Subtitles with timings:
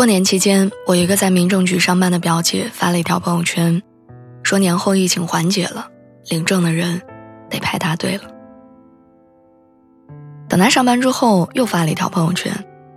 [0.00, 3.82] 过年期间，我一个在民政局上班的表姐发了一条朋友圈，
[4.42, 5.88] 说年后疫情缓解了，
[6.30, 7.02] 领证的人
[7.50, 8.22] 得排大队了。
[10.48, 12.50] 等她上班之后，又发了一条朋友圈，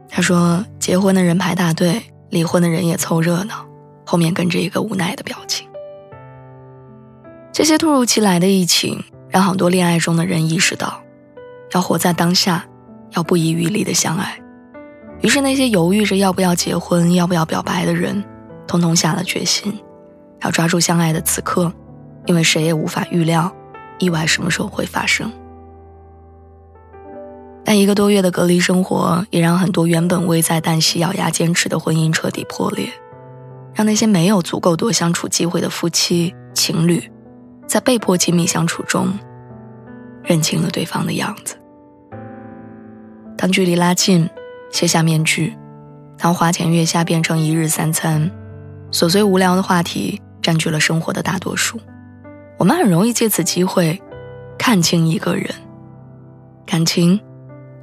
[0.07, 3.65] 她说结婚的人排大队，离婚的人也凑热闹，
[4.05, 5.67] 后面跟着一个无奈的表情。
[7.51, 11.01] 这些突如其来的疫情，让很多恋爱中的人意识到，
[11.73, 12.65] 要活在当下，
[13.11, 14.39] 要不遗余力的相爱。
[15.23, 18.21] 于是，那些犹豫着要不要结婚、要不要表白的人，
[18.67, 19.73] 通通下了决心，
[20.41, 21.71] 要抓住相爱的此刻，
[22.25, 23.49] 因为谁也无法预料
[23.99, 25.31] 意外什么时候会发生。
[27.63, 32.89] 但一个多月的隔离生活，也让很多原本危在旦夕、咬牙坚持的婚姻彻底破裂，
[33.73, 37.01] 让那些没有足够多相处机会的夫妻情侣，
[37.65, 39.07] 在被迫亲密相处中，
[40.21, 41.55] 认清了对方的样子。
[43.37, 44.29] 当距离拉近。
[44.73, 45.55] 卸下面具，
[46.17, 48.29] 当花前月下变成一日三餐，
[48.91, 51.79] 琐碎无聊的话题占据了生活的大多数。
[52.57, 54.01] 我们很容易借此机会
[54.57, 55.53] 看清一个人，
[56.65, 57.21] 感情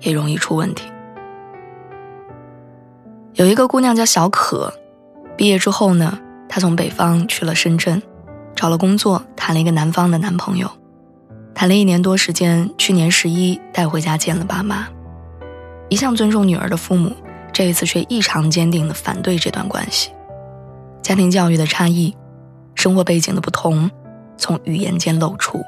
[0.00, 0.90] 也容易出问题。
[3.34, 4.74] 有一个姑娘叫小可，
[5.36, 8.02] 毕业之后呢，她从北方去了深圳，
[8.56, 10.68] 找了工作，谈了一个南方的男朋友，
[11.54, 14.88] 谈了一年多时间，去年十一带回家见了爸妈。
[15.90, 17.14] 一向尊重女儿的父母，
[17.52, 20.10] 这一次却异常坚定地反对这段关系。
[21.02, 22.16] 家庭教育的差异，
[22.76, 23.90] 生活背景的不同，
[24.38, 25.60] 从语言间露出。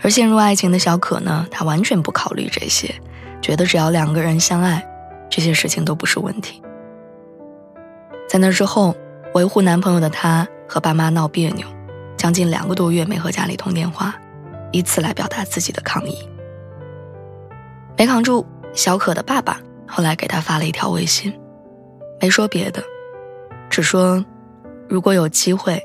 [0.00, 2.92] 而陷入爱情的小可呢，她完全不考虑这些，
[3.42, 4.84] 觉得只要两个人相爱，
[5.28, 6.62] 这些事情都不是问题。
[8.28, 8.96] 在那之后，
[9.34, 11.66] 维护男朋友的她和爸妈闹别扭，
[12.16, 14.14] 将近两个多月没和家里通电话，
[14.72, 16.16] 以此来表达自己的抗议。
[17.98, 18.46] 没扛住。
[18.72, 21.32] 小可的爸爸后来给他发了一条微信，
[22.20, 22.82] 没说别的，
[23.68, 24.24] 只说
[24.88, 25.82] 如果有机会，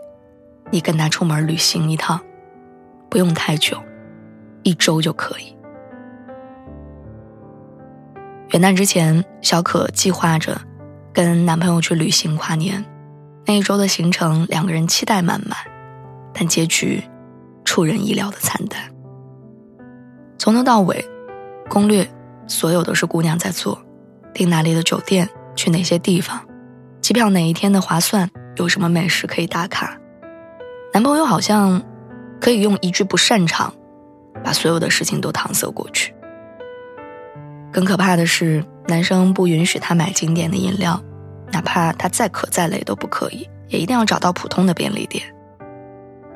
[0.72, 2.20] 你跟他出门旅行一趟，
[3.10, 3.78] 不用太久，
[4.64, 5.56] 一周就可以。
[8.52, 10.60] 元旦之前，小可计划着
[11.12, 12.84] 跟男朋友去旅行跨年，
[13.46, 15.58] 那一周的行程两个人期待满满，
[16.34, 17.04] 但结局
[17.66, 18.80] 出人意料的惨淡。
[20.38, 21.04] 从头到尾，
[21.70, 22.10] 攻略。
[22.48, 23.78] 所有都是姑娘在做，
[24.34, 26.40] 订哪里的酒店，去哪些地方，
[27.02, 29.98] 机票哪一天的划算，有什么美食可以打卡。
[30.94, 31.82] 男朋友好像
[32.40, 33.74] 可以用一句不擅长，
[34.44, 36.14] 把所有的事情都搪塞过去。
[37.72, 41.00] 更可怕的是，男生不允许她买经典的饮料，
[41.52, 45.24] 哪怕她再渴再累都不可以，也一定要找到普通的便利店。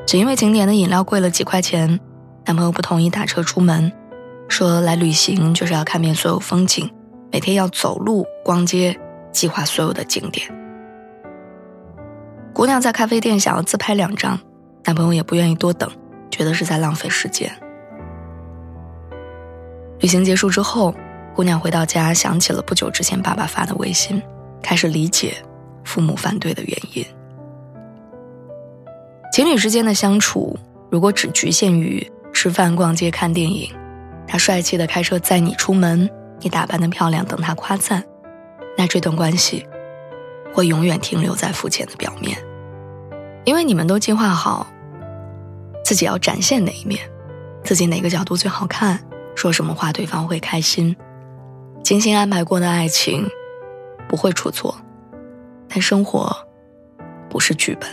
[0.05, 1.99] 只因为景点的饮料贵了几块钱，
[2.45, 3.91] 男朋友不同意打车出门。
[4.51, 6.91] 说来旅行就是要看遍所有风景，
[7.31, 8.99] 每天要走路逛街，
[9.31, 10.45] 计划所有的景点。
[12.53, 14.37] 姑娘在咖啡店想要自拍两张，
[14.83, 15.89] 男朋友也不愿意多等，
[16.29, 17.49] 觉得是在浪费时间。
[20.01, 20.93] 旅行结束之后，
[21.33, 24.21] 姑娘回到家，想起了不久之前爸爸发的微信，
[24.61, 25.33] 开始理解
[25.85, 27.05] 父母反对的原因。
[29.31, 30.59] 情侣之间的相处，
[30.89, 33.73] 如果只局限于吃饭、逛街、看电影。
[34.31, 36.09] 他帅气的开车载你出门，
[36.39, 38.01] 你打扮的漂亮，等他夸赞，
[38.77, 39.67] 那这段关系
[40.53, 42.37] 会永远停留在肤浅的表面，
[43.43, 44.65] 因为你们都计划好
[45.83, 47.01] 自己要展现哪一面，
[47.61, 48.97] 自己哪个角度最好看，
[49.35, 50.95] 说什么话对方会开心，
[51.83, 53.29] 精心安排过的爱情
[54.07, 54.73] 不会出错，
[55.67, 56.33] 但生活
[57.29, 57.89] 不是剧本，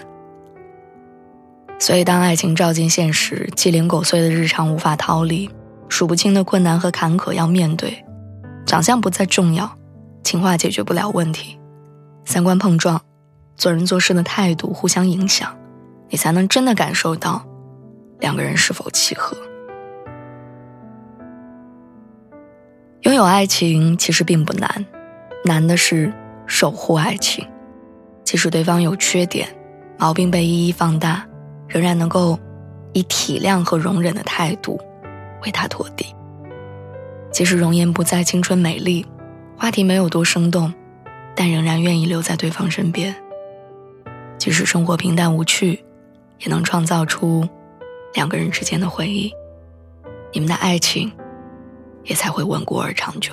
[1.80, 5.50] 所以当爱情照进现实，鸡零狗碎的日常无法逃离。
[5.88, 8.04] 数不清的困难和坎坷要面对，
[8.66, 9.70] 长相不再重要，
[10.22, 11.58] 情话解决不了问题，
[12.24, 13.00] 三观碰撞，
[13.56, 15.56] 做人做事的态度互相影响，
[16.10, 17.44] 你才能真的感受到
[18.20, 19.36] 两个人是否契合。
[23.02, 24.84] 拥有爱情其实并不难，
[25.44, 26.12] 难的是
[26.46, 27.46] 守护爱情，
[28.24, 29.48] 即使对方有缺点，
[29.98, 31.24] 毛病被一一放大，
[31.66, 32.38] 仍然能够
[32.92, 34.78] 以体谅和容忍的态度。
[35.42, 36.14] 为他拖地，
[37.30, 39.06] 即使容颜不再青春美丽，
[39.56, 40.72] 话题没有多生动，
[41.34, 43.14] 但仍然愿意留在对方身边。
[44.36, 45.84] 即使生活平淡无趣，
[46.40, 47.48] 也能创造出
[48.14, 49.32] 两个人之间的回忆。
[50.32, 51.10] 你们的爱情
[52.04, 53.32] 也才会稳固而长久。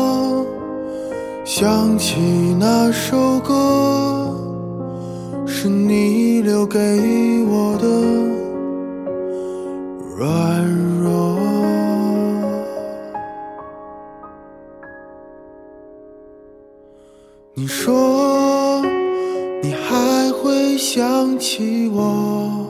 [1.53, 2.15] 想起
[2.57, 4.33] 那首歌。
[5.45, 6.79] 是你留给
[7.43, 7.87] 我的
[10.15, 10.65] 软
[11.01, 11.37] 弱。
[17.53, 18.81] 你说
[19.61, 22.65] 你还会想起我？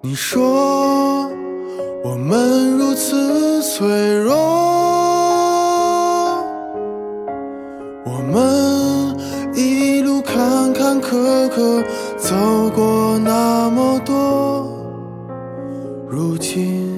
[0.00, 1.30] 你说
[2.04, 3.86] 我们如此脆
[4.16, 4.34] 弱，
[8.08, 9.16] 我们
[9.54, 10.08] 一路。
[10.28, 11.82] 坎坎坷坷
[12.18, 12.36] 走
[12.76, 14.68] 过那么多，
[16.06, 16.97] 如今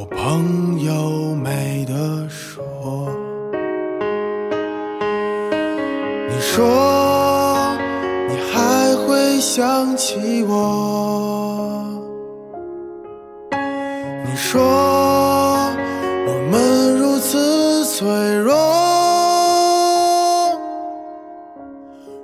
[0.00, 2.64] 老朋友没得说。
[6.26, 6.64] 你说
[8.26, 11.84] 你还会想起我？
[13.52, 14.62] 你说
[16.26, 18.54] 我们如此脆弱，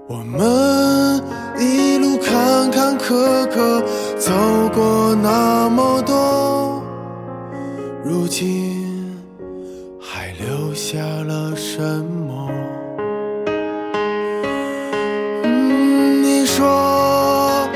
[0.06, 1.20] 我们
[1.58, 3.84] 一路坎坎坷坷。
[4.16, 4.32] 走
[4.74, 6.75] 过那么多，
[8.38, 9.16] 今
[9.98, 12.50] 还留下了什么？
[16.22, 17.66] 你说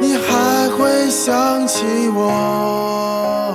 [0.00, 3.52] 你还会想起我？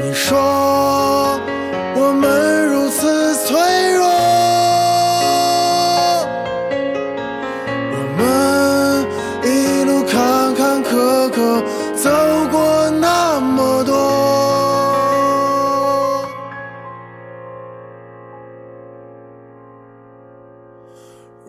[0.00, 0.38] 你说